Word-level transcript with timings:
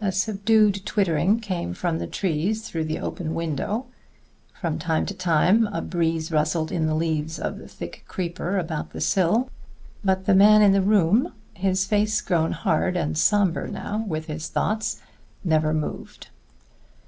A 0.00 0.10
subdued 0.10 0.84
twittering 0.84 1.38
came 1.38 1.72
from 1.72 2.00
the 2.00 2.08
trees 2.08 2.68
through 2.68 2.86
the 2.86 2.98
open 2.98 3.32
window. 3.32 3.86
From 4.52 4.76
time 4.76 5.06
to 5.06 5.14
time 5.14 5.68
a 5.68 5.80
breeze 5.80 6.32
rustled 6.32 6.72
in 6.72 6.86
the 6.86 6.96
leaves 6.96 7.38
of 7.38 7.58
the 7.58 7.68
thick 7.68 8.04
creeper 8.08 8.58
about 8.58 8.90
the 8.90 9.00
sill. 9.00 9.48
But 10.04 10.24
the 10.26 10.34
man 10.34 10.62
in 10.62 10.72
the 10.72 10.82
room, 10.82 11.32
his 11.54 11.86
face 11.86 12.20
grown 12.20 12.50
hard 12.50 12.96
and 12.96 13.16
somber 13.16 13.68
now 13.68 14.04
with 14.08 14.26
his 14.26 14.48
thoughts, 14.48 15.00
never 15.44 15.72
moved. 15.72 16.26